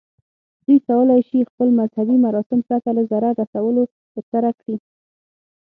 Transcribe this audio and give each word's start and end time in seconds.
دوی 0.65 0.77
کولی 0.87 1.21
شي 1.27 1.39
خپل 1.49 1.67
مذهبي 1.79 2.15
مراسم 2.25 2.59
پرته 2.67 2.89
له 2.97 3.03
ضرر 3.11 3.33
رسولو 3.41 3.83
ترسره 4.13 4.51
کړي. 4.59 4.75